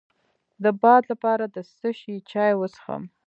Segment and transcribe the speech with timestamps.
[0.63, 3.03] د باد لپاره د څه شي چای وڅښم؟